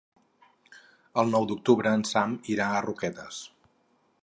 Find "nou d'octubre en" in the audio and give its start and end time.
1.35-2.07